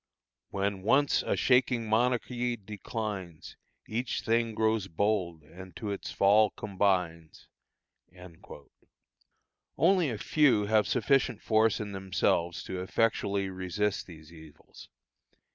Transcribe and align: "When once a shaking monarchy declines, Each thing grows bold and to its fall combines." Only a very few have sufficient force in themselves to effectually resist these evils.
"When 0.49 0.81
once 0.81 1.21
a 1.21 1.35
shaking 1.35 1.87
monarchy 1.87 2.57
declines, 2.57 3.55
Each 3.87 4.21
thing 4.21 4.55
grows 4.55 4.87
bold 4.87 5.43
and 5.43 5.75
to 5.75 5.91
its 5.91 6.11
fall 6.11 6.49
combines." 6.49 7.47
Only 9.77 10.07
a 10.09 10.17
very 10.17 10.17
few 10.17 10.65
have 10.65 10.87
sufficient 10.87 11.43
force 11.43 11.79
in 11.79 11.91
themselves 11.91 12.63
to 12.63 12.81
effectually 12.81 13.51
resist 13.51 14.07
these 14.07 14.33
evils. 14.33 14.89